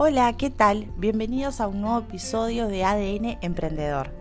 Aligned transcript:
Hola, 0.00 0.32
¿qué 0.34 0.48
tal? 0.48 0.86
Bienvenidos 0.96 1.60
a 1.60 1.66
un 1.66 1.80
nuevo 1.80 1.98
episodio 1.98 2.68
de 2.68 2.84
ADN 2.84 3.36
Emprendedor. 3.42 4.12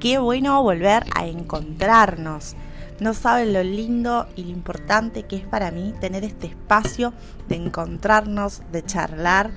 Qué 0.00 0.18
bueno 0.18 0.62
volver 0.62 1.04
a 1.14 1.26
encontrarnos. 1.26 2.56
No 3.00 3.12
saben 3.12 3.52
lo 3.52 3.62
lindo 3.62 4.26
y 4.34 4.44
lo 4.44 4.50
importante 4.52 5.24
que 5.24 5.36
es 5.36 5.46
para 5.46 5.70
mí 5.70 5.92
tener 6.00 6.24
este 6.24 6.46
espacio 6.46 7.12
de 7.48 7.56
encontrarnos, 7.56 8.62
de 8.72 8.82
charlar 8.82 9.50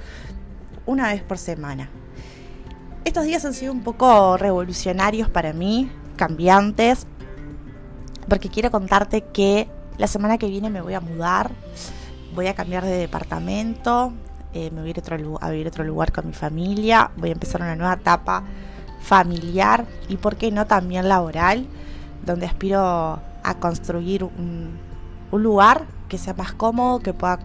una 0.86 1.14
vez 1.14 1.24
por 1.24 1.38
semana. 1.38 1.90
Estos 3.06 3.24
días 3.24 3.46
han 3.46 3.54
sido 3.54 3.72
un 3.72 3.82
poco 3.82 4.36
revolucionarios 4.36 5.30
para 5.30 5.54
mí, 5.54 5.90
cambiantes, 6.18 7.08
porque 8.28 8.50
quiero 8.50 8.70
contarte 8.70 9.22
que 9.22 9.70
la 9.98 10.08
semana 10.08 10.38
que 10.38 10.50
viene 10.50 10.70
me 10.70 10.82
voy 10.82 10.96
a 10.96 11.00
mudar, 11.00 11.52
voy 12.36 12.48
a 12.48 12.54
cambiar 12.54 12.84
de 12.84 12.98
departamento, 12.98 14.12
eh, 14.54 14.72
me 14.72 14.82
voy 14.82 14.94
a 15.42 15.50
vivir 15.50 15.68
a 15.68 15.70
otro 15.70 15.84
lugar 15.84 16.12
con 16.12 16.28
mi 16.28 16.34
familia, 16.34 17.12
voy 17.18 17.30
a 17.30 17.34
empezar 17.34 17.62
una 17.62 17.76
nueva 17.76 17.94
etapa 17.94 18.44
familiar 19.02 19.86
y, 20.08 20.18
por 20.18 20.36
qué 20.38 20.52
no, 20.52 20.66
también 20.66 21.08
laboral, 21.08 21.68
donde 22.26 22.46
aspiro 22.46 22.80
a 22.82 23.54
construir 23.60 24.24
un, 24.24 24.78
lugar 25.32 25.86
que 26.08 26.18
sea 26.18 26.34
más 26.34 26.54
cómodo, 26.54 27.00
que 27.00 27.14
pueda 27.14 27.40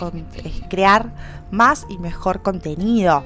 crear 0.71 1.13
más 1.51 1.87
y 1.91 1.99
mejor 1.99 2.41
contenido. 2.43 3.23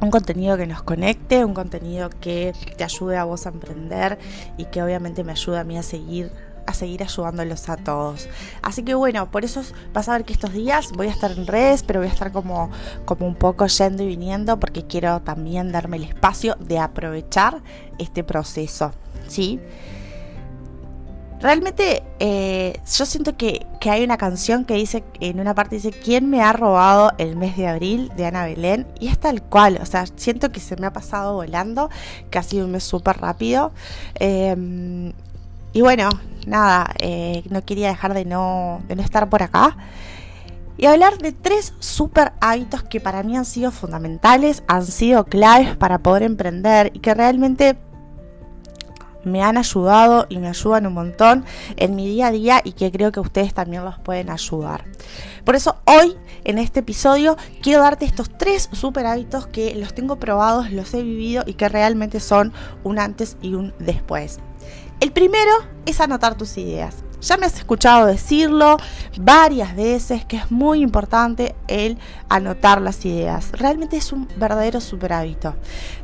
Un 0.00 0.10
contenido 0.10 0.56
que 0.56 0.66
nos 0.66 0.82
conecte, 0.82 1.44
un 1.44 1.52
contenido 1.52 2.08
que 2.08 2.54
te 2.78 2.84
ayude 2.84 3.18
a 3.18 3.24
vos 3.24 3.44
a 3.44 3.50
emprender 3.50 4.18
y 4.56 4.64
que 4.64 4.82
obviamente 4.82 5.24
me 5.24 5.32
ayude 5.32 5.58
a 5.58 5.64
mí 5.64 5.76
a 5.76 5.82
seguir 5.82 6.32
a 6.66 6.74
seguir 6.74 7.02
ayudándolos 7.02 7.68
a 7.68 7.76
todos. 7.76 8.28
Así 8.62 8.82
que 8.82 8.94
bueno, 8.94 9.30
por 9.30 9.44
eso 9.44 9.62
vas 9.92 10.08
a 10.08 10.12
ver 10.12 10.24
que 10.24 10.32
estos 10.32 10.52
días 10.52 10.92
voy 10.92 11.08
a 11.08 11.10
estar 11.10 11.30
en 11.30 11.46
redes, 11.46 11.82
pero 11.82 12.00
voy 12.00 12.08
a 12.08 12.12
estar 12.12 12.32
como, 12.32 12.70
como 13.04 13.26
un 13.26 13.34
poco 13.34 13.66
yendo 13.66 14.02
y 14.02 14.06
viniendo 14.06 14.58
porque 14.58 14.86
quiero 14.86 15.20
también 15.20 15.72
darme 15.72 15.96
el 15.96 16.04
espacio 16.04 16.56
de 16.60 16.78
aprovechar 16.78 17.62
este 17.98 18.24
proceso. 18.24 18.92
¿Sí? 19.28 19.60
Realmente 21.40 22.02
eh, 22.18 22.78
yo 22.94 23.06
siento 23.06 23.34
que, 23.34 23.66
que, 23.80 23.88
hay 23.88 24.04
una 24.04 24.18
canción 24.18 24.66
que 24.66 24.74
dice, 24.74 25.02
en 25.20 25.40
una 25.40 25.54
parte 25.54 25.76
dice, 25.76 25.90
¿quién 25.90 26.28
me 26.28 26.42
ha 26.42 26.52
robado 26.52 27.12
el 27.16 27.34
mes 27.36 27.56
de 27.56 27.66
abril 27.66 28.12
de 28.14 28.26
Ana 28.26 28.44
Belén? 28.44 28.86
Y 29.00 29.08
es 29.08 29.18
tal 29.18 29.42
cual, 29.42 29.78
o 29.80 29.86
sea, 29.86 30.04
siento 30.16 30.52
que 30.52 30.60
se 30.60 30.76
me 30.76 30.86
ha 30.86 30.92
pasado 30.92 31.34
volando, 31.34 31.88
que 32.30 32.38
ha 32.38 32.42
sido 32.42 32.66
un 32.66 32.72
mes 32.72 32.84
súper 32.84 33.18
rápido. 33.18 33.72
Eh, 34.16 35.14
y 35.72 35.80
bueno, 35.82 36.08
nada, 36.46 36.94
eh, 36.98 37.44
no 37.50 37.64
quería 37.64 37.88
dejar 37.88 38.14
de 38.14 38.24
no, 38.24 38.80
de 38.88 38.96
no 38.96 39.02
estar 39.02 39.28
por 39.28 39.42
acá. 39.42 39.76
Y 40.76 40.86
hablar 40.86 41.18
de 41.18 41.32
tres 41.32 41.74
super 41.78 42.32
hábitos 42.40 42.82
que 42.82 43.00
para 43.00 43.22
mí 43.22 43.36
han 43.36 43.44
sido 43.44 43.70
fundamentales, 43.70 44.62
han 44.66 44.86
sido 44.86 45.24
claves 45.24 45.76
para 45.76 45.98
poder 45.98 46.22
emprender 46.22 46.90
y 46.94 47.00
que 47.00 47.12
realmente 47.12 47.76
me 49.24 49.42
han 49.42 49.56
ayudado 49.56 50.26
y 50.28 50.38
me 50.38 50.48
ayudan 50.48 50.86
un 50.86 50.94
montón 50.94 51.44
en 51.76 51.94
mi 51.96 52.08
día 52.08 52.28
a 52.28 52.30
día 52.32 52.60
y 52.64 52.72
que 52.72 52.90
creo 52.90 53.12
que 53.12 53.20
ustedes 53.20 53.54
también 53.54 53.84
los 53.84 53.98
pueden 53.98 54.30
ayudar. 54.30 54.84
Por 55.44 55.56
eso 55.56 55.76
hoy 55.84 56.16
en 56.44 56.58
este 56.58 56.80
episodio 56.80 57.36
quiero 57.62 57.82
darte 57.82 58.04
estos 58.04 58.30
tres 58.36 58.68
super 58.72 59.06
hábitos 59.06 59.46
que 59.46 59.74
los 59.74 59.94
tengo 59.94 60.16
probados, 60.16 60.70
los 60.70 60.92
he 60.94 61.02
vivido 61.02 61.44
y 61.46 61.54
que 61.54 61.68
realmente 61.68 62.20
son 62.20 62.52
un 62.84 62.98
antes 62.98 63.36
y 63.42 63.54
un 63.54 63.74
después. 63.78 64.38
El 65.00 65.12
primero 65.12 65.50
es 65.86 66.00
anotar 66.00 66.36
tus 66.36 66.58
ideas. 66.58 66.96
Ya 67.20 67.36
me 67.36 67.46
has 67.46 67.56
escuchado 67.56 68.06
decirlo 68.06 68.78
varias 69.18 69.76
veces 69.76 70.24
que 70.24 70.38
es 70.38 70.50
muy 70.50 70.80
importante 70.80 71.54
el 71.68 71.98
anotar 72.30 72.80
las 72.80 73.04
ideas. 73.04 73.52
Realmente 73.52 73.98
es 73.98 74.12
un 74.12 74.26
verdadero 74.36 74.80
super 74.80 75.12
hábito. 75.12 75.54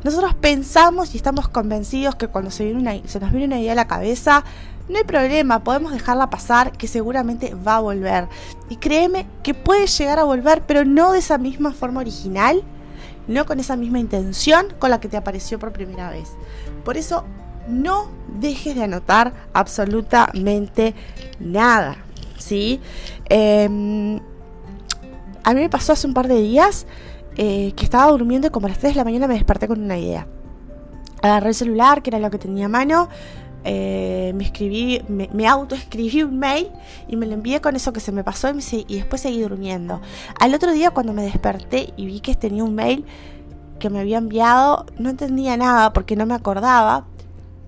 Nosotros 0.03 0.35
pensamos 0.35 1.15
y 1.15 1.17
estamos 1.17 1.47
convencidos 1.47 2.15
que 2.15 2.27
cuando 2.27 2.51
se, 2.51 2.71
se 3.05 3.19
nos 3.19 3.31
viene 3.31 3.45
una 3.45 3.59
idea 3.59 3.71
a 3.71 3.75
la 3.75 3.87
cabeza, 3.87 4.43
no 4.89 4.97
hay 4.97 5.03
problema, 5.03 5.63
podemos 5.63 5.91
dejarla 5.91 6.29
pasar, 6.29 6.71
que 6.71 6.87
seguramente 6.87 7.55
va 7.55 7.77
a 7.77 7.81
volver. 7.81 8.27
Y 8.69 8.77
créeme 8.77 9.25
que 9.43 9.53
puede 9.53 9.87
llegar 9.87 10.19
a 10.19 10.23
volver, 10.23 10.61
pero 10.67 10.85
no 10.85 11.11
de 11.13 11.19
esa 11.19 11.37
misma 11.37 11.73
forma 11.73 11.99
original, 11.99 12.63
no 13.27 13.45
con 13.45 13.59
esa 13.59 13.75
misma 13.75 13.99
intención 13.99 14.67
con 14.79 14.91
la 14.91 14.99
que 14.99 15.09
te 15.09 15.17
apareció 15.17 15.59
por 15.59 15.73
primera 15.73 16.09
vez. 16.09 16.29
Por 16.85 16.95
eso 16.95 17.25
no 17.67 18.07
dejes 18.39 18.75
de 18.75 18.83
anotar 18.83 19.33
absolutamente 19.53 20.93
nada, 21.39 21.97
¿sí? 22.37 22.79
Em, 23.29 24.19
a 25.43 25.53
mí 25.53 25.61
me 25.61 25.69
pasó 25.69 25.93
hace 25.93 26.07
un 26.07 26.13
par 26.13 26.27
de 26.27 26.41
días 26.41 26.85
eh, 27.35 27.73
que 27.75 27.83
estaba 27.85 28.11
durmiendo 28.11 28.47
y 28.47 28.49
como 28.49 28.67
a 28.67 28.69
las 28.69 28.79
3 28.79 28.93
de 28.93 28.97
la 28.97 29.03
mañana 29.03 29.27
me 29.27 29.35
desperté 29.35 29.67
con 29.67 29.81
una 29.81 29.97
idea. 29.97 30.27
Agarré 31.21 31.49
el 31.49 31.55
celular, 31.55 32.01
que 32.01 32.09
era 32.09 32.19
lo 32.19 32.29
que 32.29 32.37
tenía 32.37 32.65
a 32.65 32.69
mano, 32.69 33.09
eh, 33.63 34.31
me 34.35 34.45
escribí, 34.45 35.01
me, 35.07 35.29
me 35.33 35.47
autoescribí 35.47 36.23
un 36.23 36.39
mail 36.39 36.69
y 37.07 37.17
me 37.17 37.25
lo 37.25 37.33
envié 37.33 37.59
con 37.59 37.75
eso 37.75 37.91
que 37.91 37.99
se 37.99 38.11
me 38.11 38.23
pasó 38.23 38.49
y, 38.49 38.85
y 38.87 38.95
después 38.95 39.21
seguí 39.21 39.41
durmiendo. 39.41 39.99
Al 40.39 40.53
otro 40.53 40.71
día 40.71 40.91
cuando 40.91 41.13
me 41.13 41.23
desperté 41.23 41.93
y 41.97 42.05
vi 42.05 42.21
que 42.21 42.35
tenía 42.35 42.63
un 42.63 42.75
mail 42.75 43.05
que 43.79 43.89
me 43.89 43.99
había 43.99 44.19
enviado, 44.19 44.85
no 44.97 45.09
entendía 45.09 45.57
nada 45.57 45.91
porque 45.93 46.15
no 46.15 46.25
me 46.25 46.33
acordaba, 46.33 47.05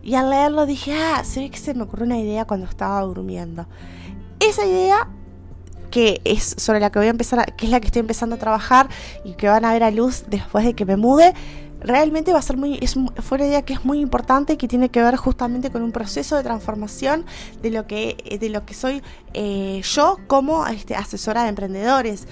y 0.04 0.16
al 0.16 0.30
leerlo 0.30 0.66
dije, 0.66 0.94
ah, 0.94 1.24
se 1.24 1.42
ve 1.42 1.50
que 1.50 1.58
se 1.58 1.74
me 1.74 1.84
ocurrió 1.84 2.06
una 2.06 2.18
idea 2.18 2.46
cuando 2.46 2.68
estaba 2.68 3.02
durmiendo. 3.02 3.68
Esa 4.40 4.66
idea 4.66 5.08
que 5.92 6.22
es 6.24 6.56
sobre 6.58 6.80
la 6.80 6.92
que 6.92 7.00
voy 7.00 7.08
a 7.08 7.12
empezar, 7.12 7.40
a, 7.40 7.46
que 7.46 7.66
es 7.66 7.72
la 7.72 7.80
que 7.80 7.88
estoy 7.88 8.02
empezando 8.02 8.36
a 8.36 8.40
trabajar 8.40 8.90
y 9.24 9.34
que 9.34 9.48
van 9.48 9.66
a 9.66 9.74
ver 9.74 9.84
a 9.84 9.92
luz 9.92 10.26
después 10.28 10.66
de 10.66 10.74
que 10.74 10.86
me 10.86 10.98
mude, 10.98 11.34
realmente 11.82 12.34
va 12.34 12.40
a 12.40 12.42
ser 12.42 12.58
muy, 12.58 12.78
es, 12.82 12.96
fue 13.22 13.38
una 13.38 13.48
idea 13.48 13.62
que 13.62 13.74
es 13.74 13.86
muy 13.86 14.00
importante 14.00 14.54
y 14.54 14.58
que 14.58 14.68
tiene 14.68 14.90
que 14.90 15.02
ver 15.02 15.16
justamente 15.16 15.72
con 15.72 15.82
un 15.82 15.92
proceso 15.92 16.36
de 16.36 16.44
transformación 16.44 17.26
de 17.62 17.72
lo 17.72 17.88
que, 17.88 18.38
de 18.40 18.50
lo 18.50 18.66
que 18.66 18.74
soy 18.74 19.02
eh, 19.34 19.82
yo 19.84 20.18
como 20.28 20.68
este, 20.68 20.96
asesora 20.96 21.44
de 21.44 21.50
emprendedores. 21.50 22.28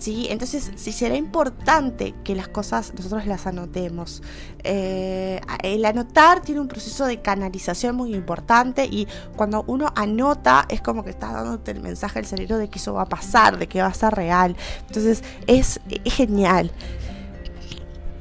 ¿Sí? 0.00 0.26
Entonces, 0.30 0.72
sí 0.76 0.92
será 0.92 1.14
importante 1.14 2.14
que 2.24 2.34
las 2.34 2.48
cosas 2.48 2.92
nosotros 2.94 3.26
las 3.26 3.46
anotemos. 3.46 4.22
Eh, 4.64 5.40
el 5.62 5.84
anotar 5.84 6.42
tiene 6.42 6.60
un 6.60 6.68
proceso 6.68 7.06
de 7.06 7.20
canalización 7.20 7.94
muy 7.94 8.14
importante 8.14 8.86
y 8.86 9.06
cuando 9.36 9.62
uno 9.66 9.92
anota 9.94 10.66
es 10.68 10.80
como 10.80 11.04
que 11.04 11.10
está 11.10 11.32
dándote 11.32 11.70
el 11.70 11.80
mensaje 11.80 12.18
al 12.18 12.26
cerebro 12.26 12.58
de 12.58 12.68
que 12.68 12.78
eso 12.78 12.94
va 12.94 13.02
a 13.02 13.08
pasar, 13.08 13.58
de 13.58 13.68
que 13.68 13.82
va 13.82 13.88
a 13.88 13.94
ser 13.94 14.14
real. 14.14 14.56
Entonces, 14.88 15.22
es, 15.46 15.80
es 15.88 16.14
genial. 16.14 16.72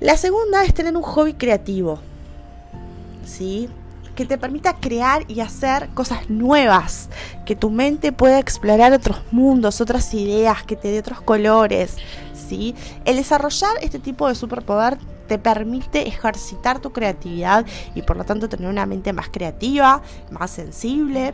La 0.01 0.17
segunda 0.17 0.63
es 0.63 0.73
tener 0.73 0.95
un 0.95 1.03
hobby 1.03 1.33
creativo. 1.33 1.99
¿Sí? 3.25 3.69
Que 4.19 4.25
te 4.25 4.37
permita 4.37 4.75
crear 4.75 5.23
y 5.29 5.39
hacer 5.39 5.87
cosas 5.93 6.29
nuevas, 6.29 7.07
que 7.45 7.55
tu 7.55 7.69
mente 7.69 8.11
pueda 8.11 8.37
explorar 8.37 8.91
otros 8.91 9.21
mundos, 9.31 9.79
otras 9.79 10.13
ideas, 10.13 10.61
que 10.63 10.75
te 10.75 10.91
dé 10.91 10.99
otros 10.99 11.21
colores, 11.21 11.95
¿sí? 12.33 12.75
El 13.05 13.15
desarrollar 13.15 13.71
este 13.81 13.97
tipo 13.97 14.27
de 14.27 14.35
superpoder 14.35 14.97
te 15.29 15.39
permite 15.39 16.05
ejercitar 16.05 16.79
tu 16.79 16.91
creatividad 16.91 17.65
y 17.95 18.01
por 18.01 18.17
lo 18.17 18.25
tanto 18.25 18.49
tener 18.49 18.69
una 18.69 18.85
mente 18.85 19.13
más 19.13 19.29
creativa, 19.29 20.01
más 20.31 20.51
sensible. 20.51 21.33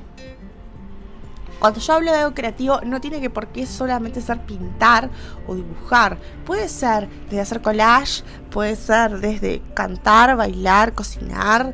Cuando 1.57 1.79
yo 1.79 1.93
hablo 1.93 2.11
de 2.11 2.19
algo 2.19 2.35
creativo, 2.35 2.81
no 2.81 3.01
tiene 3.01 3.19
que 3.19 3.31
por 3.31 3.47
qué 3.47 3.65
solamente 3.65 4.21
ser 4.21 4.41
pintar 4.41 5.09
o 5.47 5.55
dibujar. 5.55 6.19
Puede 6.45 6.69
ser 6.69 7.09
desde 7.29 7.41
hacer 7.41 7.61
collage, 7.63 8.21
puede 8.51 8.75
ser 8.75 9.19
desde 9.21 9.63
cantar, 9.73 10.35
bailar, 10.35 10.93
cocinar, 10.93 11.73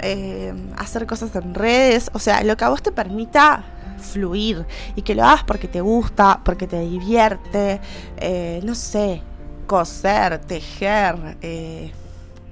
eh, 0.00 0.54
hacer 0.76 1.06
cosas 1.06 1.34
en 1.36 1.54
redes, 1.54 2.10
o 2.12 2.18
sea, 2.18 2.42
lo 2.42 2.56
que 2.56 2.64
a 2.64 2.68
vos 2.68 2.82
te 2.82 2.92
permita 2.92 3.64
fluir 3.98 4.66
y 4.94 5.02
que 5.02 5.14
lo 5.14 5.24
hagas 5.24 5.44
porque 5.44 5.68
te 5.68 5.80
gusta, 5.80 6.40
porque 6.44 6.66
te 6.66 6.80
divierte, 6.80 7.80
eh, 8.18 8.60
no 8.64 8.74
sé, 8.74 9.22
coser, 9.66 10.38
tejer, 10.38 11.36
eh, 11.42 11.92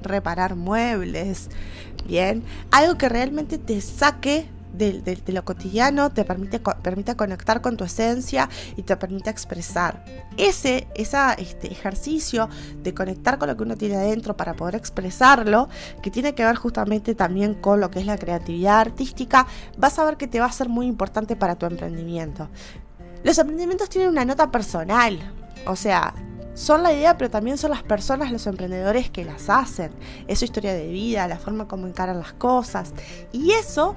reparar 0.02 0.56
muebles, 0.56 1.50
bien, 2.06 2.42
algo 2.70 2.96
que 2.98 3.08
realmente 3.08 3.58
te 3.58 3.80
saque 3.80 4.48
de, 4.72 5.22
lo 5.26 5.44
cotidiano, 5.44 6.10
te 6.10 6.24
permite, 6.24 6.60
permite 6.60 7.16
conectar 7.16 7.60
con 7.60 7.76
tu 7.76 7.84
esencia 7.84 8.48
y 8.76 8.82
te 8.82 8.96
permite 8.96 9.30
expresar. 9.30 10.04
Ese 10.36 10.88
este, 10.94 11.72
ejercicio 11.72 12.48
de 12.82 12.94
conectar 12.94 13.38
con 13.38 13.48
lo 13.48 13.56
que 13.56 13.62
uno 13.62 13.76
tiene 13.76 13.96
adentro 13.96 14.36
para 14.36 14.54
poder 14.54 14.76
expresarlo, 14.76 15.68
que 16.02 16.10
tiene 16.10 16.34
que 16.34 16.44
ver 16.44 16.56
justamente 16.56 17.14
también 17.14 17.54
con 17.54 17.80
lo 17.80 17.90
que 17.90 18.00
es 18.00 18.06
la 18.06 18.18
creatividad 18.18 18.80
artística, 18.80 19.46
vas 19.76 19.98
a 19.98 20.04
ver 20.04 20.16
que 20.16 20.26
te 20.26 20.40
va 20.40 20.46
a 20.46 20.52
ser 20.52 20.68
muy 20.68 20.86
importante 20.86 21.36
para 21.36 21.56
tu 21.56 21.66
emprendimiento. 21.66 22.48
Los 23.24 23.38
emprendimientos 23.38 23.88
tienen 23.88 24.10
una 24.10 24.24
nota 24.24 24.50
personal, 24.50 25.18
o 25.66 25.76
sea, 25.76 26.14
son 26.54 26.82
la 26.82 26.92
idea, 26.92 27.16
pero 27.16 27.30
también 27.30 27.56
son 27.56 27.70
las 27.70 27.82
personas, 27.82 28.30
los 28.30 28.46
emprendedores 28.46 29.10
que 29.10 29.24
las 29.24 29.48
hacen. 29.48 29.90
Es 30.28 30.40
su 30.40 30.44
historia 30.44 30.74
de 30.74 30.88
vida, 30.88 31.26
la 31.26 31.38
forma 31.38 31.66
como 31.66 31.86
encaran 31.86 32.18
las 32.18 32.34
cosas. 32.34 32.92
Y 33.32 33.52
eso 33.52 33.96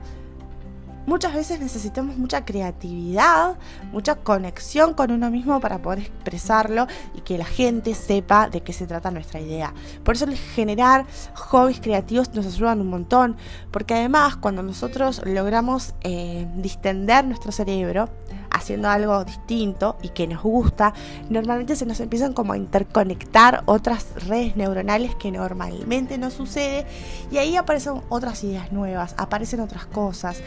muchas 1.05 1.33
veces 1.33 1.59
necesitamos 1.59 2.17
mucha 2.17 2.45
creatividad, 2.45 3.57
mucha 3.91 4.15
conexión 4.15 4.93
con 4.93 5.11
uno 5.11 5.29
mismo 5.29 5.59
para 5.59 5.81
poder 5.81 5.99
expresarlo 5.99 6.87
y 7.13 7.21
que 7.21 7.37
la 7.37 7.45
gente 7.45 7.95
sepa 7.95 8.49
de 8.49 8.61
qué 8.61 8.73
se 8.73 8.87
trata 8.87 9.11
nuestra 9.11 9.39
idea. 9.39 9.73
Por 10.03 10.15
eso 10.15 10.25
generar 10.55 11.05
hobbies 11.33 11.79
creativos 11.79 12.33
nos 12.33 12.45
ayudan 12.45 12.81
un 12.81 12.89
montón, 12.89 13.37
porque 13.71 13.93
además 13.93 14.35
cuando 14.35 14.63
nosotros 14.63 15.21
logramos 15.25 15.93
eh, 16.01 16.47
distender 16.55 17.25
nuestro 17.25 17.51
cerebro, 17.51 18.09
haciendo 18.55 18.89
algo 18.89 19.23
distinto 19.25 19.97
y 20.01 20.09
que 20.09 20.27
nos 20.27 20.41
gusta, 20.41 20.93
normalmente 21.29 21.75
se 21.75 21.85
nos 21.85 21.99
empiezan 21.99 22.33
como 22.33 22.53
a 22.53 22.57
interconectar 22.57 23.63
otras 23.65 24.25
redes 24.27 24.55
neuronales 24.55 25.13
que 25.15 25.29
normalmente 25.31 26.17
no 26.17 26.31
sucede 26.31 26.85
y 27.31 27.37
ahí 27.37 27.57
aparecen 27.57 28.01
otras 28.07 28.43
ideas 28.43 28.71
nuevas, 28.71 29.13
aparecen 29.17 29.59
otras 29.59 29.85
cosas 29.85 30.41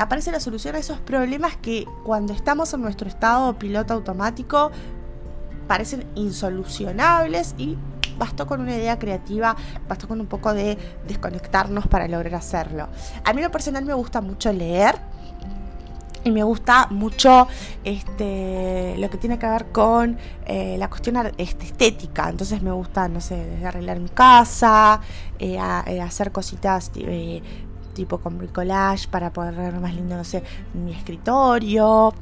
aparece 0.00 0.32
la 0.32 0.40
solución 0.40 0.74
a 0.74 0.78
esos 0.78 0.98
problemas 0.98 1.56
que 1.56 1.86
cuando 2.04 2.32
estamos 2.32 2.72
en 2.72 2.80
nuestro 2.80 3.06
estado 3.06 3.58
piloto 3.58 3.92
automático 3.94 4.70
parecen 5.68 6.06
insolucionables 6.14 7.54
y 7.58 7.76
bastó 8.18 8.46
con 8.46 8.60
una 8.60 8.74
idea 8.74 8.98
creativa, 8.98 9.54
bastó 9.88 10.08
con 10.08 10.20
un 10.20 10.26
poco 10.26 10.54
de 10.54 10.78
desconectarnos 11.06 11.86
para 11.86 12.08
lograr 12.08 12.34
hacerlo. 12.34 12.88
A 13.24 13.32
mí 13.32 13.42
lo 13.42 13.50
personal 13.50 13.84
me 13.84 13.94
gusta 13.94 14.20
mucho 14.20 14.52
leer. 14.52 14.96
Y 16.22 16.32
me 16.32 16.42
gusta 16.42 16.86
mucho 16.90 17.48
este, 17.82 18.94
lo 18.98 19.08
que 19.08 19.16
tiene 19.16 19.38
que 19.38 19.46
ver 19.46 19.72
con 19.72 20.18
eh, 20.44 20.76
la 20.76 20.90
cuestión 20.90 21.16
este, 21.38 21.64
estética. 21.64 22.28
Entonces 22.28 22.60
me 22.60 22.72
gusta, 22.72 23.08
no 23.08 23.22
sé, 23.22 23.36
desde 23.36 23.66
arreglar 23.66 24.00
mi 24.00 24.10
casa, 24.10 25.00
eh, 25.38 25.58
eh, 25.86 26.00
hacer 26.02 26.30
cositas 26.30 26.92
tipo 28.00 28.18
con 28.18 28.38
bricolage 28.38 29.08
para 29.08 29.30
poder 29.30 29.54
ver 29.54 29.74
más 29.74 29.94
lindo, 29.94 30.16
no 30.16 30.24
sé, 30.24 30.42
mi 30.72 30.92
escritorio. 30.92 32.14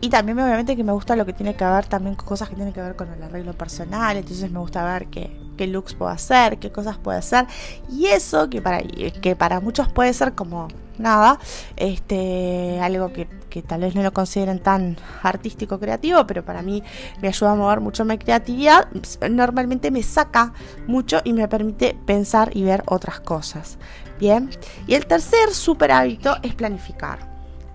Y 0.00 0.08
también 0.08 0.38
obviamente 0.38 0.76
que 0.76 0.84
me 0.84 0.92
gusta 0.92 1.16
lo 1.16 1.26
que 1.26 1.32
tiene 1.32 1.56
que 1.56 1.64
ver 1.64 1.86
también 1.86 2.14
con 2.14 2.26
cosas 2.26 2.48
que 2.48 2.54
tienen 2.54 2.72
que 2.72 2.80
ver 2.80 2.94
con 2.94 3.12
el 3.12 3.20
arreglo 3.20 3.54
personal. 3.54 4.16
Entonces 4.16 4.50
me 4.52 4.60
gusta 4.60 4.84
ver 4.84 5.08
qué, 5.08 5.36
qué 5.56 5.66
looks 5.66 5.94
puedo 5.94 6.12
hacer, 6.12 6.58
qué 6.58 6.70
cosas 6.70 6.96
puedo 6.96 7.18
hacer. 7.18 7.46
Y 7.90 8.06
eso 8.06 8.48
que 8.48 8.62
para, 8.62 8.82
que 8.82 9.34
para 9.34 9.58
muchos 9.60 9.88
puede 9.88 10.12
ser 10.12 10.34
como 10.34 10.68
nada, 10.96 11.40
este, 11.76 12.78
algo 12.80 13.12
que, 13.12 13.26
que 13.56 13.62
tal 13.62 13.80
vez 13.80 13.94
no 13.94 14.02
lo 14.02 14.12
consideren 14.12 14.58
tan 14.58 14.98
artístico 15.22 15.80
creativo, 15.80 16.26
pero 16.26 16.44
para 16.44 16.60
mí 16.60 16.82
me 17.22 17.28
ayuda 17.28 17.52
a 17.52 17.54
mover 17.54 17.80
mucho 17.80 18.04
mi 18.04 18.18
creatividad. 18.18 18.86
Normalmente 19.30 19.90
me 19.90 20.02
saca 20.02 20.52
mucho 20.86 21.22
y 21.24 21.32
me 21.32 21.48
permite 21.48 21.96
pensar 22.04 22.54
y 22.54 22.64
ver 22.64 22.82
otras 22.84 23.20
cosas. 23.20 23.78
Bien, 24.20 24.50
y 24.86 24.92
el 24.92 25.06
tercer 25.06 25.54
super 25.54 25.90
hábito 25.90 26.36
es 26.42 26.54
planificar. 26.54 27.30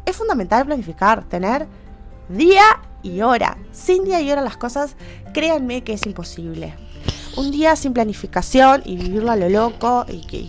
Es 0.06 0.18
fundamental 0.18 0.68
planificar, 0.68 1.24
tener 1.24 1.66
día 2.30 2.62
y 3.02 3.22
hora. 3.22 3.58
Sin 3.72 4.04
día 4.04 4.22
y 4.22 4.32
hora 4.32 4.44
las 4.44 4.58
cosas, 4.58 4.96
créanme 5.34 5.84
que 5.84 5.94
es 5.94 6.06
imposible. 6.06 6.76
Un 7.38 7.50
día 7.50 7.76
sin 7.76 7.94
planificación 7.94 8.84
y 8.86 8.98
vivirlo 8.98 9.32
a 9.32 9.36
lo 9.36 9.50
loco 9.50 10.06
y 10.08 10.28
que, 10.28 10.48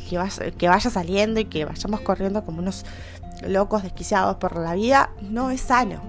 que 0.58 0.68
vaya 0.68 0.90
saliendo 0.90 1.40
y 1.40 1.46
que 1.46 1.64
vayamos 1.64 2.02
corriendo 2.02 2.44
como 2.44 2.58
unos 2.58 2.84
locos 3.46 3.82
desquiciados 3.82 4.36
por 4.36 4.56
la 4.58 4.74
vida, 4.74 5.10
no 5.20 5.50
es 5.50 5.60
sano. 5.62 6.00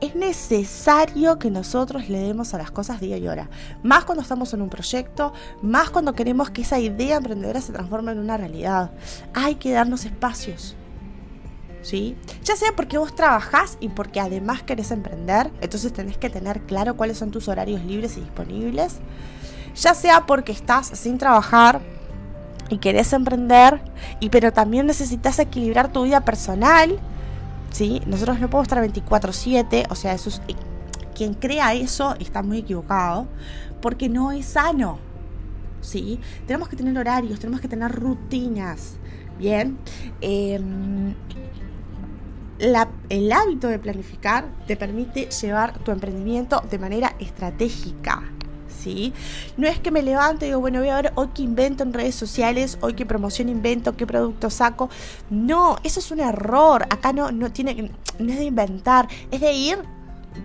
Es 0.00 0.14
necesario 0.14 1.38
que 1.38 1.50
nosotros 1.50 2.08
le 2.08 2.20
demos 2.20 2.54
a 2.54 2.58
las 2.58 2.70
cosas 2.70 3.00
día 3.00 3.18
y 3.18 3.28
hora. 3.28 3.50
Más 3.82 4.04
cuando 4.04 4.22
estamos 4.22 4.52
en 4.54 4.62
un 4.62 4.70
proyecto, 4.70 5.32
más 5.62 5.90
cuando 5.90 6.14
queremos 6.14 6.50
que 6.50 6.62
esa 6.62 6.78
idea 6.78 7.16
emprendedora 7.16 7.60
se 7.60 7.72
transforme 7.72 8.12
en 8.12 8.18
una 8.18 8.36
realidad. 8.36 8.90
Hay 9.34 9.56
que 9.56 9.72
darnos 9.72 10.04
espacios. 10.04 10.76
¿Sí? 11.82 12.16
Ya 12.44 12.56
sea 12.56 12.72
porque 12.76 12.98
vos 12.98 13.14
trabajás 13.14 13.78
y 13.80 13.88
porque 13.88 14.20
además 14.20 14.62
querés 14.62 14.90
emprender, 14.90 15.50
entonces 15.62 15.94
tenés 15.94 16.18
que 16.18 16.28
tener 16.28 16.60
claro 16.62 16.94
cuáles 16.94 17.16
son 17.16 17.30
tus 17.30 17.48
horarios 17.48 17.82
libres 17.84 18.18
y 18.18 18.20
disponibles. 18.20 18.96
Ya 19.76 19.94
sea 19.94 20.26
porque 20.26 20.52
estás 20.52 20.88
sin 20.88 21.16
trabajar 21.16 21.80
y 22.70 22.78
querés 22.78 23.12
emprender, 23.12 23.82
y 24.20 24.30
pero 24.30 24.52
también 24.52 24.86
necesitas 24.86 25.38
equilibrar 25.38 25.92
tu 25.92 26.04
vida 26.04 26.22
personal 26.22 26.98
¿sí? 27.70 28.02
Nosotros 28.06 28.40
no 28.40 28.50
podemos 28.50 28.66
estar 28.66 28.82
24/7, 28.82 29.86
o 29.90 29.94
sea, 29.94 30.14
eso 30.14 30.28
es, 30.28 30.42
eh, 30.48 30.54
quien 31.14 31.34
crea 31.34 31.74
eso 31.74 32.14
está 32.18 32.42
muy 32.42 32.58
equivocado, 32.58 33.26
porque 33.80 34.08
no 34.08 34.32
es 34.32 34.46
sano, 34.46 34.98
¿sí? 35.80 36.20
Tenemos 36.46 36.68
que 36.68 36.76
tener 36.76 36.96
horarios, 36.96 37.38
tenemos 37.40 37.60
que 37.60 37.68
tener 37.68 37.90
rutinas, 37.92 38.94
¿bien? 39.38 39.78
Em, 40.20 41.14
el 43.08 43.32
hábito 43.32 43.68
de 43.68 43.78
planificar 43.78 44.44
te 44.66 44.76
permite 44.76 45.30
llevar 45.30 45.78
tu 45.78 45.92
emprendimiento 45.92 46.62
de 46.70 46.78
manera 46.78 47.14
estratégica, 47.18 48.22
¿sí? 48.80 49.12
No 49.56 49.66
es 49.66 49.78
que 49.78 49.90
me 49.90 50.02
levante 50.02 50.46
y 50.46 50.48
digo, 50.48 50.60
bueno, 50.60 50.80
voy 50.80 50.88
a 50.88 50.96
ver 50.96 51.12
hoy 51.14 51.28
qué 51.34 51.42
invento 51.42 51.82
en 51.82 51.92
redes 51.92 52.14
sociales, 52.14 52.78
hoy 52.80 52.94
qué 52.94 53.06
promoción 53.06 53.48
invento, 53.48 53.96
qué 53.96 54.06
producto 54.06 54.50
saco. 54.50 54.90
No, 55.30 55.76
eso 55.84 56.00
es 56.00 56.10
un 56.10 56.20
error. 56.20 56.84
Acá 56.90 57.12
no, 57.12 57.30
no, 57.30 57.52
tiene, 57.52 57.90
no 58.18 58.32
es 58.32 58.38
de 58.38 58.44
inventar, 58.44 59.08
es 59.30 59.40
de 59.40 59.52
ir 59.52 59.78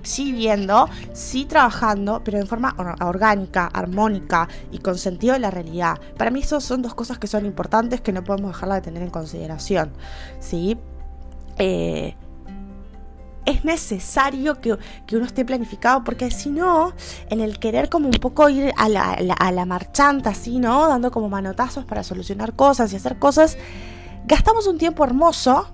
sí 0.01 0.31
viendo, 0.31 0.89
sí 1.13 1.45
trabajando, 1.45 2.21
pero 2.23 2.39
de 2.39 2.45
forma 2.45 2.75
orgánica, 3.01 3.67
armónica 3.67 4.47
y 4.71 4.79
con 4.79 4.97
sentido 4.97 5.33
de 5.33 5.39
la 5.39 5.51
realidad. 5.51 5.99
Para 6.17 6.31
mí 6.31 6.41
eso 6.41 6.59
son 6.59 6.81
dos 6.81 6.95
cosas 6.95 7.19
que 7.19 7.27
son 7.27 7.45
importantes 7.45 8.01
que 8.01 8.11
no 8.11 8.23
podemos 8.23 8.51
dejarla 8.51 8.75
de 8.75 8.81
tener 8.81 9.03
en 9.03 9.09
consideración. 9.09 9.91
¿sí? 10.39 10.77
Eh, 11.57 12.15
es 13.45 13.63
necesario 13.65 14.59
que, 14.59 14.77
uno 15.13 15.25
esté 15.25 15.45
planificado, 15.45 16.03
porque 16.03 16.31
si 16.31 16.49
no, 16.49 16.93
en 17.29 17.41
el 17.41 17.59
querer 17.59 17.89
como 17.89 18.07
un 18.07 18.19
poco 18.19 18.49
ir 18.49 18.73
a 18.77 18.89
la, 18.89 19.13
a 19.13 19.51
la 19.51 19.65
marchanta, 19.65 20.31
así, 20.31 20.59
¿no? 20.59 20.87
Dando 20.87 21.11
como 21.11 21.29
manotazos 21.29 21.85
para 21.85 22.03
solucionar 22.03 22.53
cosas 22.53 22.91
y 22.93 22.95
hacer 22.95 23.17
cosas, 23.19 23.57
gastamos 24.25 24.67
un 24.67 24.77
tiempo 24.77 25.03
hermoso 25.03 25.67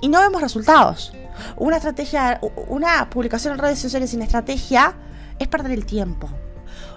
y 0.00 0.08
no 0.08 0.20
vemos 0.20 0.42
resultados. 0.42 1.12
Una 1.56 1.76
estrategia, 1.76 2.40
una 2.68 3.10
publicación 3.10 3.54
en 3.54 3.58
redes 3.58 3.78
sociales 3.78 4.10
sin 4.10 4.22
estrategia 4.22 4.94
es 5.38 5.48
perder 5.48 5.72
el 5.72 5.86
tiempo. 5.86 6.28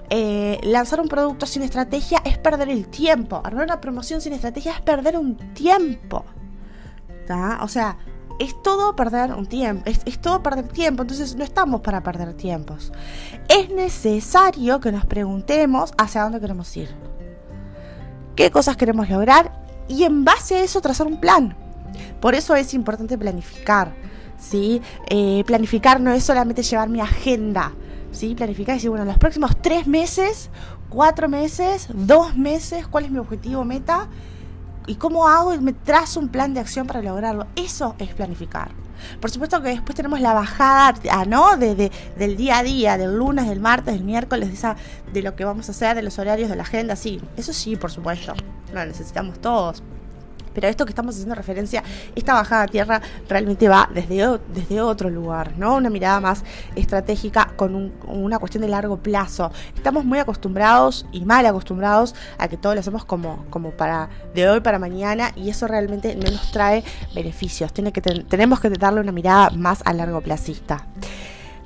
Eh, 0.10 0.60
lanzar 0.64 1.02
un 1.02 1.10
producto 1.10 1.46
sin 1.46 1.64
estrategia 1.64 2.22
es 2.24 2.38
perder 2.38 2.70
el 2.70 2.88
tiempo. 2.88 3.42
Armar 3.44 3.66
una 3.66 3.82
promoción 3.82 4.22
sin 4.22 4.34
estrategia 4.34 4.74
es 4.74 4.82
perder 4.82 5.18
un 5.18 5.38
tiempo. 5.54 6.26
O 7.62 7.68
sea, 7.68 7.98
es 8.40 8.62
todo 8.62 8.96
perder 8.96 9.34
un 9.34 9.46
tiempo, 9.46 9.84
es, 9.86 10.20
todo 10.20 10.44
perder 10.44 10.68
tiempo, 10.68 11.04
entonces 11.04 11.36
no 11.36 11.44
estamos 11.44 11.82
para 11.82 12.02
perder 12.04 12.34
tiempos. 12.34 12.92
Es 13.48 13.70
necesario 13.70 14.80
que 14.80 14.92
nos 14.92 15.06
preguntemos 15.06 15.94
hacia 15.98 16.24
dónde 16.24 16.40
queremos 16.40 16.76
ir, 16.78 16.90
qué 18.36 18.52
cosas 18.52 18.78
queremos 18.78 19.10
lograr 19.10 19.52
y 19.88 20.04
en 20.04 20.24
base 20.26 20.56
a 20.56 20.64
eso 20.64 20.82
trazar 20.82 21.08
un 21.08 21.20
plan. 21.20 21.56
Por 22.20 22.36
eso 22.36 22.56
es 22.56 22.74
importante 22.74 23.18
planificar, 23.18 23.94
¿sí? 24.40 24.82
Eh, 25.10 25.44
planificar 25.46 26.00
no 26.00 26.12
es 26.12 26.24
solamente 26.24 26.62
llevar 26.62 26.90
mi 26.90 27.02
agenda, 27.02 27.74
¿sí? 28.12 28.36
Planificar 28.36 28.76
y 28.76 28.78
decir, 28.78 28.90
bueno, 28.90 29.06
los 29.06 29.18
próximos 29.18 29.56
tres 29.62 29.88
meses, 29.88 30.50
cuatro 30.90 31.28
meses, 31.28 31.88
dos 31.94 32.36
meses, 32.36 32.88
¿cuál 32.88 33.06
es 33.06 33.12
mi 33.12 33.20
objetivo, 33.20 33.64
meta? 33.64 34.08
¿Y 34.88 34.96
cómo 34.96 35.28
hago? 35.28 35.54
Y 35.54 35.60
me 35.60 35.74
trazo 35.74 36.20
un 36.20 36.30
plan 36.30 36.54
de 36.54 36.62
acción 36.62 36.88
para 36.88 37.02
lograrlo. 37.02 37.46
Eso 37.56 37.96
es 38.00 38.14
planificar. 38.14 38.72
Por 39.20 39.30
supuesto 39.30 39.62
que 39.62 39.70
después 39.70 39.96
tenemos 39.96 40.22
la 40.22 40.34
bajada, 40.34 40.96
ah, 41.12 41.26
¿no? 41.26 41.58
De, 41.58 41.92
del 42.18 42.38
día 42.38 42.60
a 42.60 42.64
día, 42.64 42.98
del 42.98 43.16
lunes, 43.16 43.48
del 43.48 43.60
martes, 43.60 43.94
del 43.94 44.04
miércoles, 44.04 44.48
de, 44.48 44.56
esa, 44.56 44.76
de 45.14 45.22
lo 45.22 45.36
que 45.36 45.46
vamos 45.46 45.68
a 45.68 45.72
hacer, 45.72 45.96
de 45.96 46.04
los 46.04 46.18
horarios, 46.18 46.50
de 46.50 46.56
la 46.56 46.64
agenda, 46.64 46.96
sí. 46.96 47.22
Eso 47.36 47.54
sí, 47.54 47.76
por 47.76 47.92
supuesto. 47.92 48.34
Lo 48.74 48.86
necesitamos 48.86 49.40
todos 49.40 49.84
pero 50.58 50.70
esto 50.70 50.86
que 50.86 50.90
estamos 50.90 51.14
haciendo 51.14 51.36
referencia, 51.36 51.84
esta 52.16 52.34
bajada 52.34 52.64
a 52.64 52.68
tierra 52.68 53.00
realmente 53.30 53.70
va 53.70 53.88
desde, 53.94 54.40
desde 54.52 54.82
otro 54.82 55.08
lugar, 55.08 55.54
¿no? 55.56 55.76
Una 55.76 55.92
mirada 55.92 56.20
más 56.20 56.44
estratégica 56.76 57.47
con 57.58 57.92
una 58.08 58.40
cuestión 58.40 58.62
de 58.62 58.70
largo 58.70 58.98
plazo. 58.98 59.52
Estamos 59.76 60.06
muy 60.06 60.20
acostumbrados 60.20 61.06
y 61.12 61.26
mal 61.26 61.46
acostumbrados 61.46 62.16
a 62.38 62.48
que 62.48 62.56
todo 62.56 62.74
lo 62.74 62.80
hacemos 62.80 63.04
como, 63.04 63.46
como 63.50 63.72
para 63.72 64.10
de 64.34 64.48
hoy 64.48 64.62
para 64.62 64.80
mañana 64.80 65.32
y 65.36 65.50
eso 65.50 65.68
realmente 65.68 66.16
no 66.16 66.32
nos 66.32 66.52
trae 66.52 66.84
beneficios. 67.14 67.74
Tenemos 67.74 68.60
que 68.60 68.70
darle 68.70 69.02
una 69.02 69.12
mirada 69.12 69.50
más 69.50 69.82
a 69.84 69.94
largo 69.94 70.22
placista. 70.22 70.88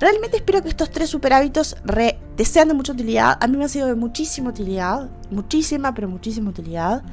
Realmente 0.01 0.38
espero 0.38 0.63
que 0.63 0.69
estos 0.69 0.89
tres 0.89 1.12
super 1.12 1.31
hábitos 1.31 1.75
te 2.36 2.43
sean 2.43 2.67
de 2.69 2.74
mucha 2.74 2.91
utilidad. 2.91 3.38
A 3.39 3.48
mí 3.48 3.55
me 3.55 3.65
ha 3.65 3.69
sido 3.69 3.86
de 3.86 3.93
muchísima 3.93 4.50
utilidad, 4.50 5.07
muchísima, 5.29 5.93
pero 5.93 6.07
muchísima 6.07 6.50
utilidad. 6.50 7.03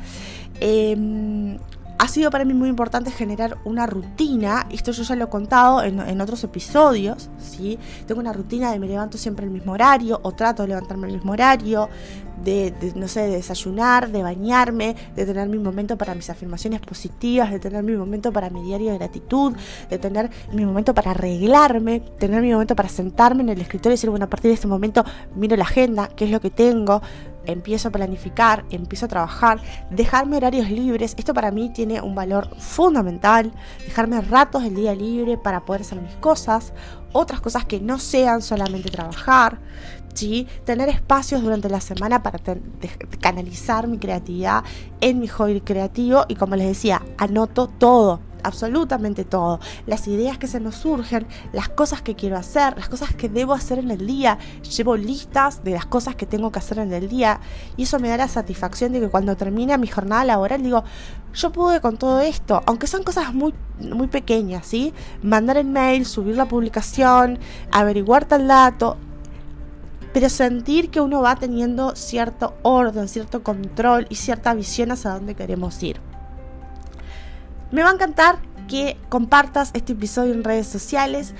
Em, 0.58 1.58
ha 1.98 2.06
sido 2.06 2.30
para 2.30 2.44
mí 2.44 2.54
muy 2.54 2.68
importante 2.68 3.10
generar 3.10 3.58
una 3.64 3.86
rutina, 3.86 4.66
esto 4.70 4.92
yo 4.92 5.02
ya 5.02 5.16
lo 5.16 5.24
he 5.24 5.28
contado 5.28 5.82
en, 5.82 6.20
otros 6.20 6.44
episodios, 6.44 7.28
¿sí? 7.38 7.78
Tengo 8.06 8.20
una 8.20 8.32
rutina 8.32 8.70
de 8.70 8.78
me 8.78 8.86
levanto 8.86 9.18
siempre 9.18 9.44
el 9.44 9.50
mismo 9.50 9.72
horario 9.72 10.20
o 10.22 10.32
trato 10.32 10.62
de 10.62 10.68
levantarme 10.68 11.08
el 11.08 11.14
mismo 11.14 11.32
horario, 11.32 11.88
de, 12.44 12.74
no 12.94 13.08
sé, 13.08 13.22
de 13.22 13.36
desayunar, 13.36 14.10
de 14.10 14.22
bañarme, 14.22 14.96
de 15.14 15.26
tener 15.26 15.48
mi 15.48 15.58
momento 15.58 15.96
para 15.96 16.14
mis 16.14 16.30
afirmaciones 16.30 16.80
positivas, 16.80 17.50
de 17.50 17.58
tener 17.58 17.82
mi 17.82 17.92
momento 17.92 18.32
para 18.32 18.50
mi 18.50 18.62
diario 18.62 18.92
de 18.92 18.98
gratitud, 18.98 19.54
de 19.88 19.98
tener 19.98 20.30
mi 20.52 20.64
momento 20.64 20.94
para 20.94 21.12
arreglarme, 21.12 22.00
tener 22.18 22.42
mi 22.42 22.52
momento 22.52 22.76
para 22.76 22.88
sentarme 22.88 23.42
en 23.42 23.50
el 23.50 23.60
escritorio 23.60 23.94
y 23.94 23.96
decir, 23.96 24.10
bueno, 24.10 24.26
a 24.26 24.30
partir 24.30 24.50
de 24.50 24.54
este 24.54 24.66
momento 24.66 25.04
miro 25.34 25.56
la 25.56 25.64
agenda, 25.64 26.08
qué 26.14 26.24
es 26.24 26.30
lo 26.30 26.40
que 26.40 26.50
tengo, 26.50 27.02
empiezo 27.48 27.88
a 27.88 27.90
planificar, 27.90 28.64
empiezo 28.70 29.06
a 29.06 29.08
trabajar, 29.08 29.60
dejarme 29.90 30.36
horarios 30.36 30.70
libres. 30.70 31.14
Esto 31.16 31.34
para 31.34 31.50
mí 31.50 31.70
tiene 31.70 32.00
un 32.00 32.14
valor 32.14 32.54
fundamental. 32.58 33.52
Dejarme 33.84 34.20
ratos 34.20 34.62
del 34.62 34.74
día 34.74 34.94
libre 34.94 35.38
para 35.38 35.64
poder 35.64 35.80
hacer 35.80 36.00
mis 36.00 36.14
cosas, 36.16 36.72
otras 37.12 37.40
cosas 37.40 37.64
que 37.64 37.80
no 37.80 37.98
sean 37.98 38.42
solamente 38.42 38.90
trabajar. 38.90 39.58
Tener 40.64 40.88
espacios 40.88 41.42
durante 41.42 41.68
la 41.68 41.80
semana 41.80 42.22
para 42.22 42.40
canalizar 43.20 43.86
mi 43.86 43.98
creatividad 43.98 44.64
en 45.00 45.20
mi 45.20 45.28
hobby 45.28 45.60
creativo 45.60 46.24
y 46.28 46.34
como 46.34 46.56
les 46.56 46.66
decía, 46.66 47.02
anoto 47.18 47.68
todo 47.68 48.20
absolutamente 48.42 49.24
todo, 49.24 49.60
las 49.86 50.06
ideas 50.08 50.38
que 50.38 50.46
se 50.46 50.60
nos 50.60 50.76
surgen, 50.76 51.26
las 51.52 51.68
cosas 51.68 52.02
que 52.02 52.14
quiero 52.14 52.36
hacer, 52.36 52.76
las 52.76 52.88
cosas 52.88 53.14
que 53.14 53.28
debo 53.28 53.52
hacer 53.52 53.78
en 53.78 53.90
el 53.90 54.06
día, 54.06 54.38
llevo 54.76 54.96
listas 54.96 55.62
de 55.64 55.72
las 55.72 55.86
cosas 55.86 56.16
que 56.16 56.26
tengo 56.26 56.50
que 56.50 56.58
hacer 56.58 56.78
en 56.78 56.92
el 56.92 57.08
día 57.08 57.40
y 57.76 57.84
eso 57.84 57.98
me 57.98 58.08
da 58.08 58.16
la 58.16 58.28
satisfacción 58.28 58.92
de 58.92 59.00
que 59.00 59.08
cuando 59.08 59.36
termine 59.36 59.76
mi 59.78 59.86
jornada 59.86 60.24
laboral 60.24 60.62
digo, 60.62 60.84
yo 61.34 61.52
pude 61.52 61.80
con 61.80 61.96
todo 61.96 62.20
esto, 62.20 62.62
aunque 62.66 62.86
son 62.86 63.02
cosas 63.02 63.34
muy, 63.34 63.54
muy 63.78 64.08
pequeñas, 64.08 64.66
¿sí? 64.66 64.92
Mandar 65.22 65.56
el 65.58 65.66
mail, 65.66 66.06
subir 66.06 66.36
la 66.36 66.48
publicación, 66.48 67.38
averiguar 67.70 68.24
tal 68.24 68.48
dato, 68.48 68.96
pero 70.12 70.28
sentir 70.28 70.90
que 70.90 71.00
uno 71.00 71.22
va 71.22 71.36
teniendo 71.36 71.94
cierto 71.96 72.56
orden, 72.62 73.08
cierto 73.08 73.42
control 73.42 74.06
y 74.08 74.16
cierta 74.16 74.54
visión 74.54 74.90
hacia 74.90 75.12
dónde 75.12 75.34
queremos 75.34 75.82
ir. 75.82 76.00
Me 77.70 77.82
va 77.82 77.90
a 77.90 77.92
encantar 77.92 78.38
que 78.66 78.96
compartas 79.08 79.70
este 79.74 79.92
episodio 79.92 80.32
en 80.32 80.44
redes 80.44 80.66
sociales, 80.66 81.34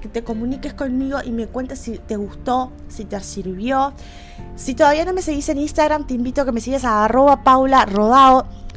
que 0.00 0.08
te 0.08 0.22
comuniques 0.24 0.74
conmigo 0.74 1.18
y 1.24 1.30
me 1.30 1.46
cuentes 1.46 1.80
si 1.80 1.98
te 1.98 2.16
gustó, 2.16 2.72
si 2.88 3.04
te 3.04 3.20
sirvió. 3.20 3.92
Si 4.56 4.74
todavía 4.74 5.04
no 5.04 5.12
me 5.12 5.22
seguís 5.22 5.48
en 5.48 5.58
Instagram, 5.58 6.06
te 6.06 6.14
invito 6.14 6.42
a 6.42 6.44
que 6.44 6.52
me 6.52 6.60
sigas 6.60 6.84
a 6.84 7.04
arroba 7.04 7.42
paula. 7.42 7.86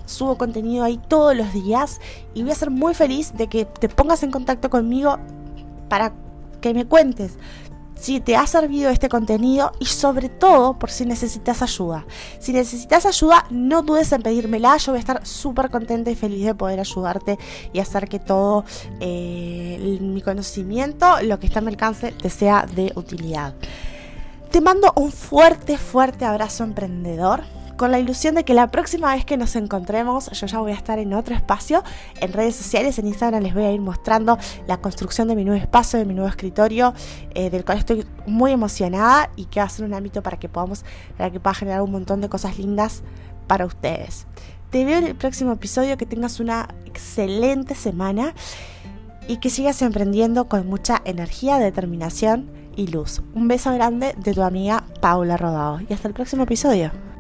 Subo 0.06 0.38
contenido 0.38 0.84
ahí 0.84 1.00
todos 1.08 1.36
los 1.36 1.54
días 1.54 2.02
y 2.34 2.42
voy 2.42 2.52
a 2.52 2.56
ser 2.56 2.70
muy 2.70 2.94
feliz 2.94 3.34
de 3.38 3.48
que 3.48 3.66
te 3.66 3.88
pongas 3.88 4.24
en 4.24 4.32
contacto 4.32 4.70
conmigo 4.70 5.18
para 5.88 6.12
que 6.60 6.74
me 6.74 6.86
cuentes 6.86 7.38
si 8.02 8.20
te 8.20 8.36
ha 8.36 8.48
servido 8.48 8.90
este 8.90 9.10
contenido 9.10 9.74
y 9.80 9.86
sobre 9.86 10.28
todo 10.28 10.80
por 10.80 10.90
si 10.90 11.06
necesitas 11.06 11.62
ayuda. 11.62 12.06
Si 12.40 12.52
necesitas 12.52 13.06
ayuda, 13.06 13.46
no 13.52 13.84
dudes 13.84 14.12
en 14.12 14.24
pedírmela, 14.24 14.76
yo 14.78 14.94
voy 14.94 14.98
a 14.98 15.02
estar 15.02 15.26
súper 15.26 15.70
contenta 15.70 16.10
y 16.10 16.16
feliz 16.16 16.46
de 16.46 16.56
poder 16.56 16.80
ayudarte 16.80 17.38
y 17.72 17.80
hacer 17.80 18.10
que 18.10 18.18
todo 18.18 18.66
eh, 19.00 20.00
mi 20.02 20.22
conocimiento, 20.24 21.22
lo 21.22 21.40
que 21.40 21.46
está 21.46 21.60
a 21.60 21.62
mi 21.62 21.70
alcance, 21.70 22.12
te 22.12 22.32
sea 22.32 22.66
de 22.66 22.92
utilidad. 22.96 23.54
Te 24.50 24.62
mando 24.62 24.92
un 24.96 25.12
fuerte, 25.12 25.78
fuerte 25.78 26.26
abrazo 26.26 26.64
emprendedor 26.64 27.44
con 27.82 27.90
la 27.90 27.98
ilusión 27.98 28.36
de 28.36 28.44
que 28.44 28.54
la 28.54 28.68
próxima 28.68 29.16
vez 29.16 29.26
que 29.26 29.38
nos 29.38 29.56
encontremos 29.56 30.30
yo 30.40 30.46
ya 30.46 30.60
voy 30.60 30.72
a 30.72 30.76
estar 30.76 31.00
en 31.00 31.16
otro 31.16 31.34
espacio, 31.34 31.84
en 32.20 32.32
redes 32.32 32.56
sociales, 32.56 33.00
en 33.00 33.08
Instagram 33.08 33.42
les 33.42 33.56
voy 33.56 33.64
a 33.64 33.72
ir 33.72 33.82
mostrando 33.82 34.38
la 34.68 34.78
construcción 34.78 35.28
de 35.28 35.36
mi 35.36 35.44
nuevo 35.44 35.60
espacio, 35.60 35.98
de 35.98 36.06
mi 36.06 36.14
nuevo 36.14 36.30
escritorio, 36.30 36.94
eh, 37.34 37.50
del 37.50 37.66
cual 37.66 37.80
estoy 37.80 38.06
muy 38.28 38.52
emocionada 38.52 39.32
y 39.36 39.46
que 39.46 39.62
va 39.62 39.66
a 39.66 39.70
ser 39.70 39.86
un 39.86 39.96
ámbito 39.96 40.22
para 40.22 40.38
que 40.38 40.48
podamos, 40.48 40.86
para 41.18 41.32
que 41.32 41.40
pueda 41.40 41.56
generar 41.56 41.82
un 41.82 41.90
montón 41.90 42.22
de 42.22 42.30
cosas 42.30 42.60
lindas 42.60 43.02
para 43.48 43.66
ustedes. 43.66 44.28
Te 44.70 44.86
veo 44.86 45.00
en 45.00 45.08
el 45.08 45.16
próximo 45.16 45.52
episodio, 45.52 45.98
que 45.98 46.06
tengas 46.06 46.40
una 46.40 46.68
excelente 46.86 47.74
semana 47.74 48.36
y 49.28 49.38
que 49.38 49.50
sigas 49.50 49.82
emprendiendo 49.82 50.48
con 50.48 50.68
mucha 50.68 51.02
energía, 51.04 51.58
determinación 51.58 52.48
y 52.76 52.86
luz. 52.86 53.24
Un 53.34 53.48
beso 53.48 53.74
grande 53.74 54.14
de 54.20 54.36
tu 54.36 54.44
amiga 54.44 54.84
Paula 55.00 55.36
Rodado 55.36 55.80
y 55.90 55.92
hasta 55.92 56.08
el 56.08 56.14
próximo 56.14 56.44
episodio. 56.44 57.11